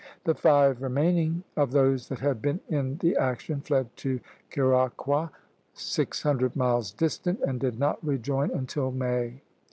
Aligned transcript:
The 0.23 0.33
five 0.33 0.81
remaining, 0.81 1.43
of 1.55 1.73
those 1.73 2.09
that 2.09 2.17
had 2.21 2.41
been 2.41 2.59
in 2.67 2.97
the 3.01 3.15
action, 3.17 3.61
fled 3.61 3.95
to 3.97 4.19
Curaçoa, 4.49 5.29
six 5.75 6.23
hundred 6.23 6.55
miles 6.55 6.91
distant, 6.91 7.39
and 7.41 7.59
did 7.59 7.77
not 7.77 8.03
rejoin 8.03 8.49
until 8.49 8.89
May. 8.91 9.41